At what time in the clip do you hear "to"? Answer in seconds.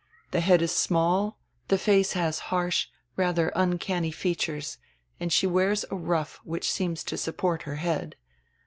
7.03-7.17